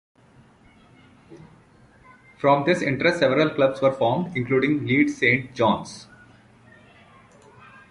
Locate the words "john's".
5.53-6.07